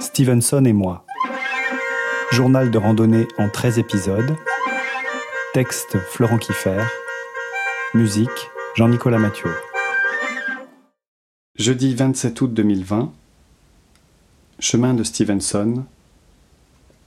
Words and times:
Stevenson 0.00 0.64
et 0.64 0.72
moi. 0.72 1.04
Journal 2.32 2.70
de 2.70 2.78
randonnée 2.78 3.28
en 3.36 3.50
13 3.50 3.78
épisodes. 3.78 4.34
Texte 5.52 5.98
Florent 5.98 6.38
Kiffer. 6.38 6.82
Musique 7.92 8.50
Jean-Nicolas 8.76 9.18
Mathieu. 9.18 9.50
Jeudi 11.56 11.94
27 11.94 12.40
août 12.40 12.54
2020. 12.54 13.12
Chemin 14.58 14.94
de 14.94 15.04
Stevenson. 15.04 15.84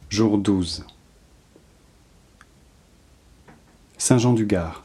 Jour 0.10 0.38
12. 0.38 0.86
Saint-Jean-du-Gard. 3.98 4.84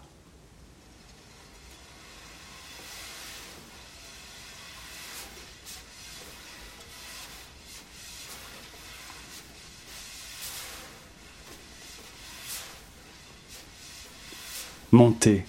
Monter. 14.90 15.44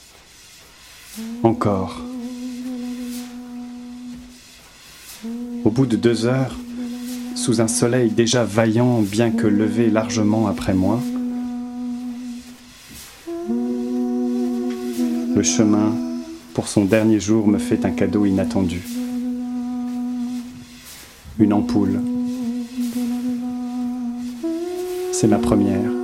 Encore. 1.44 2.02
Au 5.64 5.70
bout 5.70 5.86
de 5.86 5.96
deux 5.96 6.26
heures, 6.26 6.58
sous 7.36 7.62
un 7.62 7.70
soleil 7.70 8.10
déjà 8.10 8.44
vaillant 8.44 9.02
bien 9.02 9.32
que 9.32 9.48
levé 9.48 9.90
largement 9.90 10.48
après 10.48 10.74
moi, 10.74 11.00
le 15.36 15.44
chemin, 15.44 15.96
pour 16.54 16.68
son 16.68 16.84
dernier 16.84 17.22
jour, 17.22 17.48
me 17.48 17.60
fait 17.60 17.86
un 17.86 17.92
cadeau 17.92 18.26
inattendu. 18.26 18.82
Une 21.40 21.54
ampoule. 21.54 22.02
C'est 25.14 25.28
ma 25.28 25.38
première. 25.38 25.99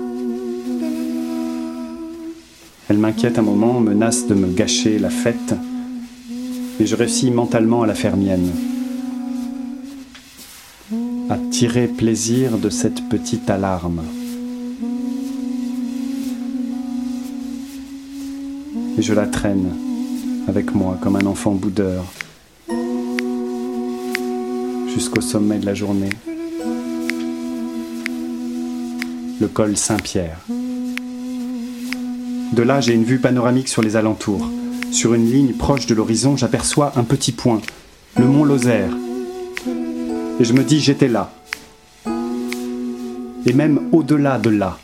Elle 2.87 2.99
m'inquiète 2.99 3.39
un 3.39 3.41
moment, 3.41 3.79
menace 3.79 4.27
de 4.27 4.35
me 4.35 4.47
gâcher 4.47 4.99
la 4.99 5.09
fête, 5.09 5.55
mais 6.79 6.85
je 6.85 6.95
réussis 6.95 7.31
mentalement 7.31 7.81
à 7.81 7.87
la 7.87 7.95
faire 7.95 8.15
mienne. 8.15 8.51
À 11.29 11.37
tirer 11.49 11.87
plaisir 11.87 12.59
de 12.59 12.69
cette 12.69 13.09
petite 13.09 13.49
alarme. 13.49 14.03
Et 18.99 19.01
je 19.01 19.13
la 19.13 19.25
traîne 19.25 19.73
avec 20.47 20.75
moi 20.75 20.99
comme 21.01 21.15
un 21.15 21.25
enfant 21.25 21.53
boudeur 21.53 22.05
jusqu'au 24.93 25.21
sommet 25.21 25.57
de 25.57 25.65
la 25.65 25.73
journée. 25.73 26.11
Le 29.41 29.47
col 29.47 29.75
Saint-Pierre. 29.75 30.39
De 32.53 32.63
là, 32.63 32.79
j'ai 32.81 32.93
une 32.93 33.03
vue 33.03 33.19
panoramique 33.19 33.67
sur 33.67 33.81
les 33.81 33.95
alentours. 33.95 34.47
Sur 34.91 35.13
une 35.13 35.29
ligne 35.29 35.53
proche 35.53 35.87
de 35.87 35.95
l'horizon, 35.95 36.37
j'aperçois 36.37 36.93
un 36.95 37.03
petit 37.03 37.31
point, 37.31 37.61
le 38.17 38.25
mont 38.25 38.45
Lozère. 38.45 38.91
Et 40.39 40.43
je 40.43 40.53
me 40.53 40.63
dis, 40.63 40.79
j'étais 40.79 41.07
là. 41.07 41.31
Et 43.45 43.53
même 43.53 43.89
au-delà 43.91 44.39
de 44.39 44.49
là. 44.49 44.77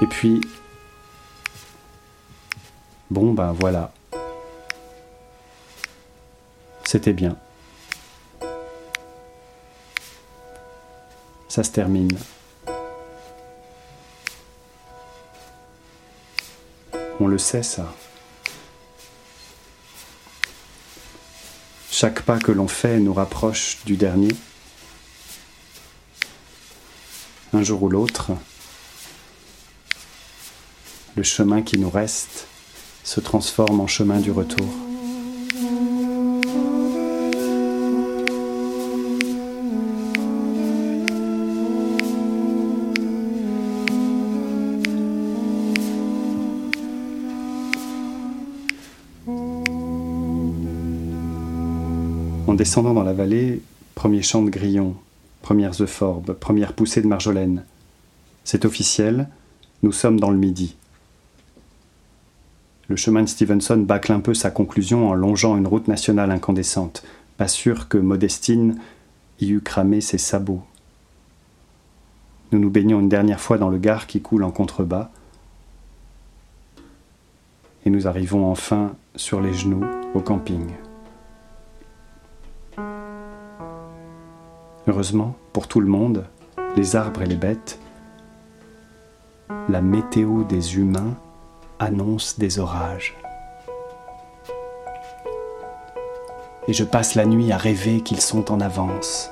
Et 0.00 0.06
puis, 0.06 0.40
bon 3.10 3.32
ben 3.32 3.52
voilà. 3.52 3.92
C'était 6.84 7.12
bien. 7.12 7.36
Ça 11.52 11.62
se 11.62 11.70
termine. 11.70 12.16
On 17.20 17.26
le 17.26 17.36
sait 17.36 17.62
ça. 17.62 17.94
Chaque 21.90 22.22
pas 22.22 22.38
que 22.38 22.52
l'on 22.52 22.68
fait 22.68 22.98
nous 23.00 23.12
rapproche 23.12 23.84
du 23.84 23.98
dernier. 23.98 24.34
Un 27.52 27.62
jour 27.62 27.82
ou 27.82 27.90
l'autre, 27.90 28.30
le 31.16 31.22
chemin 31.22 31.60
qui 31.60 31.76
nous 31.76 31.90
reste 31.90 32.46
se 33.04 33.20
transforme 33.20 33.80
en 33.80 33.86
chemin 33.86 34.20
du 34.20 34.30
retour. 34.30 34.91
En 52.52 52.54
descendant 52.54 52.92
dans 52.92 53.02
la 53.02 53.14
vallée, 53.14 53.62
premier 53.94 54.20
chant 54.20 54.42
de 54.42 54.50
grillon, 54.50 54.94
premières 55.40 55.80
euphorbes, 55.80 56.34
première 56.34 56.74
poussée 56.74 57.00
de 57.00 57.06
marjolaine. 57.06 57.64
C'est 58.44 58.66
officiel, 58.66 59.30
nous 59.82 59.90
sommes 59.90 60.20
dans 60.20 60.30
le 60.30 60.36
midi. 60.36 60.76
Le 62.88 62.96
chemin 62.96 63.22
de 63.22 63.26
Stevenson 63.26 63.78
bâcle 63.78 64.12
un 64.12 64.20
peu 64.20 64.34
sa 64.34 64.50
conclusion 64.50 65.08
en 65.08 65.14
longeant 65.14 65.56
une 65.56 65.66
route 65.66 65.88
nationale 65.88 66.30
incandescente, 66.30 67.04
pas 67.38 67.48
sûr 67.48 67.88
que 67.88 67.96
Modestine 67.96 68.78
y 69.40 69.48
eût 69.48 69.62
cramé 69.62 70.02
ses 70.02 70.18
sabots. 70.18 70.62
Nous 72.52 72.58
nous 72.58 72.68
baignons 72.68 73.00
une 73.00 73.08
dernière 73.08 73.40
fois 73.40 73.56
dans 73.56 73.70
le 73.70 73.78
Gard 73.78 74.06
qui 74.06 74.20
coule 74.20 74.44
en 74.44 74.50
contrebas, 74.50 75.10
et 77.86 77.88
nous 77.88 78.06
arrivons 78.06 78.44
enfin 78.50 78.94
sur 79.16 79.40
les 79.40 79.54
genoux 79.54 79.86
au 80.14 80.20
camping. 80.20 80.66
Heureusement, 84.88 85.36
pour 85.52 85.68
tout 85.68 85.80
le 85.80 85.86
monde, 85.86 86.24
les 86.76 86.96
arbres 86.96 87.22
et 87.22 87.26
les 87.26 87.36
bêtes, 87.36 87.78
la 89.68 89.80
météo 89.80 90.42
des 90.42 90.76
humains 90.76 91.14
annonce 91.78 92.36
des 92.36 92.58
orages. 92.58 93.16
Et 96.66 96.72
je 96.72 96.82
passe 96.82 97.14
la 97.14 97.26
nuit 97.26 97.52
à 97.52 97.56
rêver 97.56 98.00
qu'ils 98.00 98.20
sont 98.20 98.50
en 98.50 98.60
avance 98.60 99.30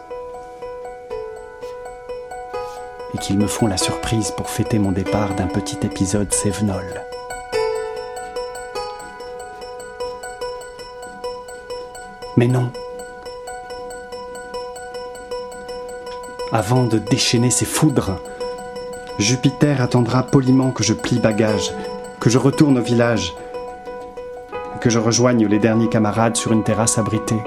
et 3.15 3.19
qu'ils 3.19 3.39
me 3.39 3.49
font 3.49 3.67
la 3.67 3.77
surprise 3.77 4.31
pour 4.31 4.51
fêter 4.51 4.79
mon 4.79 4.93
départ 4.93 5.35
d'un 5.35 5.49
petit 5.49 5.79
épisode 5.85 6.33
sévenol. 6.33 6.85
Mais 12.37 12.47
non, 12.47 12.71
avant 16.53 16.85
de 16.85 16.99
déchaîner 16.99 17.51
ses 17.51 17.65
foudres. 17.65 18.19
Jupiter 19.19 19.81
attendra 19.81 20.23
poliment 20.23 20.71
que 20.71 20.83
je 20.83 20.95
plie 20.95 21.19
bagage, 21.19 21.73
que 22.21 22.31
je 22.31 22.39
retourne 22.39 22.79
au 22.79 22.83
village, 22.83 23.35
que 24.81 24.91
je 24.91 24.99
rejoigne 24.99 25.47
les 25.47 25.59
derniers 25.59 25.89
camarades 25.89 26.37
sur 26.37 26.53
une 26.53 26.65
terrasse 26.65 26.99
abritée. 26.99 27.43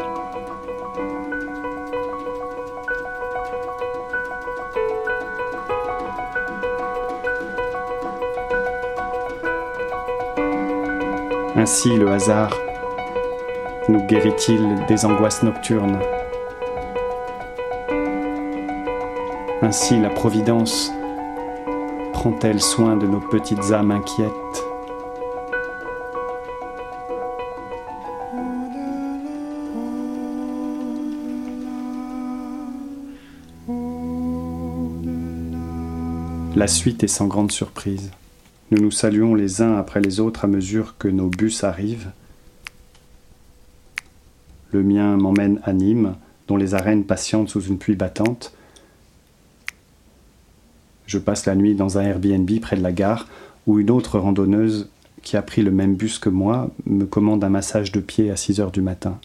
Ainsi 11.56 11.96
le 11.96 12.11
hasard 12.11 12.52
nous 13.90 14.06
guérit-il 14.06 14.85
des 14.88 15.06
angoisses 15.06 15.44
nocturnes. 15.44 15.99
Ainsi 19.63 19.97
la 19.97 20.09
Providence 20.09 20.91
prend-elle 22.11 22.59
soin 22.59 22.97
de 22.97 23.07
nos 23.07 23.21
petites 23.21 23.71
âmes 23.71 23.91
inquiètes 23.91 24.29
La 36.57 36.67
suite 36.67 37.05
est 37.05 37.07
sans 37.07 37.27
grande 37.27 37.53
surprise. 37.53 38.11
Nous 38.71 38.81
nous 38.81 38.91
saluons 38.91 39.33
les 39.33 39.61
uns 39.61 39.77
après 39.77 40.01
les 40.01 40.19
autres 40.19 40.43
à 40.43 40.49
mesure 40.49 40.95
que 40.97 41.07
nos 41.07 41.29
bus 41.29 41.63
arrivent. 41.63 42.11
Le 44.73 44.83
mien 44.83 45.15
m'emmène 45.15 45.61
à 45.63 45.71
Nîmes, 45.71 46.17
dont 46.49 46.57
les 46.57 46.73
arènes 46.73 47.05
patientent 47.05 47.47
sous 47.47 47.61
une 47.61 47.77
pluie 47.77 47.95
battante. 47.95 48.53
Je 51.05 51.17
passe 51.17 51.46
la 51.46 51.55
nuit 51.55 51.76
dans 51.76 51.97
un 51.97 52.03
Airbnb 52.03 52.50
près 52.61 52.76
de 52.76 52.84
la 52.84 52.91
gare 52.91 53.28
où 53.67 53.79
une 53.79 53.91
autre 53.91 54.20
randonneuse 54.20 54.90
qui 55.22 55.38
a 55.38 55.41
pris 55.41 55.61
le 55.61 55.72
même 55.72 55.96
bus 55.96 56.20
que 56.20 56.29
moi 56.29 56.70
me 56.85 57.05
commande 57.05 57.44
un 57.44 57.50
massage 57.50 57.91
de 57.91 58.00
pied 58.00 58.29
à 58.29 58.35
6 58.35 58.59
heures 58.59 58.72
du 58.72 58.82
matin. 58.82 59.20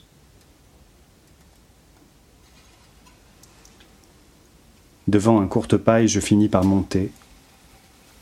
Devant 5.09 5.41
un 5.41 5.47
courte 5.47 5.77
paille, 5.77 6.07
je 6.07 6.21
finis 6.21 6.49
par 6.49 6.65
monter, 6.65 7.11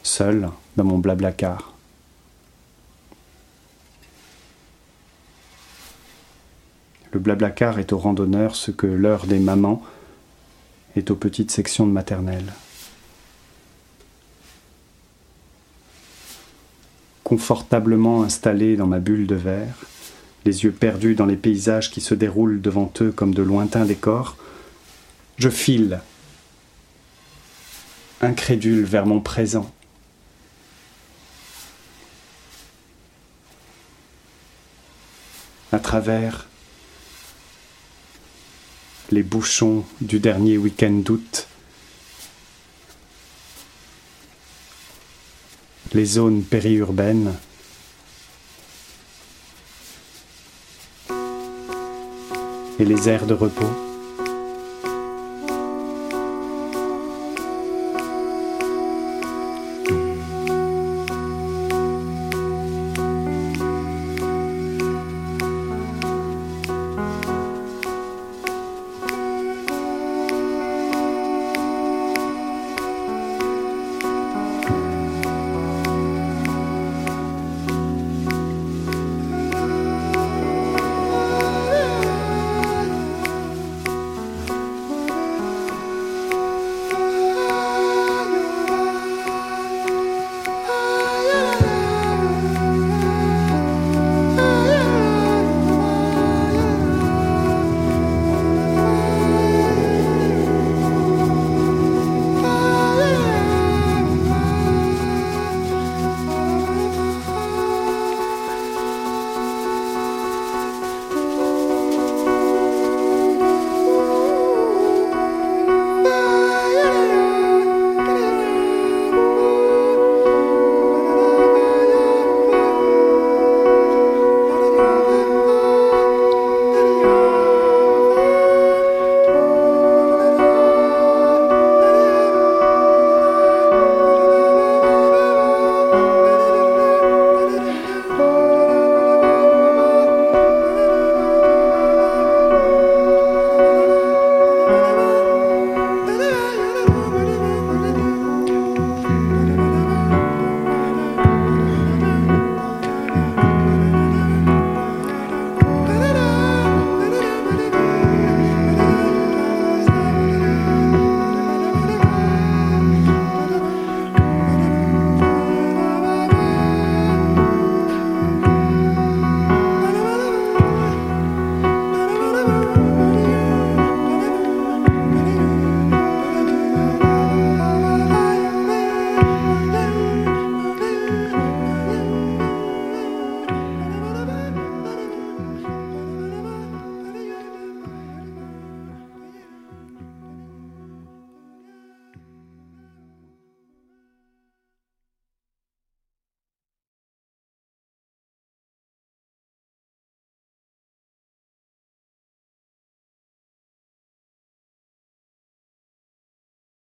seul, 0.03 0.49
dans 0.77 0.85
mon 0.85 0.99
blablacar. 0.99 1.75
Le 7.13 7.19
blablacar 7.19 7.79
est 7.79 7.93
aux 7.93 7.99
randonneurs 7.99 8.55
ce 8.55 8.71
que 8.71 8.87
l'heure 8.87 9.27
des 9.27 9.39
mamans 9.39 9.83
est 10.95 11.11
aux 11.11 11.17
petites 11.17 11.51
sections 11.51 11.87
de 11.87 11.93
maternelle. 11.93 12.53
Confortablement 17.27 18.23
installé 18.23 18.77
dans 18.77 18.87
ma 18.87 19.01
bulle 19.01 19.27
de 19.27 19.35
verre, 19.35 19.75
les 20.45 20.63
yeux 20.63 20.71
perdus 20.71 21.17
dans 21.17 21.27
les 21.27 21.35
paysages 21.35 21.91
qui 21.91 22.01
se 22.01 22.15
déroulent 22.15 22.61
devant 22.61 22.93
eux 23.01 23.11
comme 23.11 23.35
de 23.35 23.43
lointains 23.43 23.85
décors, 23.85 24.37
je 25.37 25.49
file, 25.49 25.99
incrédule 28.21 28.85
vers 28.85 29.07
mon 29.07 29.19
présent. 29.19 29.69
À 35.73 35.81
travers 35.81 36.47
les 39.11 39.25
bouchons 39.25 39.85
du 40.01 40.21
dernier 40.21 40.59
week-end 40.59 41.03
d'août, 41.05 41.49
les 45.97 46.05
zones 46.05 46.43
périurbaines, 46.43 47.33
et 52.79 52.85
les 52.85 53.09
aires 53.09 53.25
de 53.25 53.33
repos. 53.33 53.86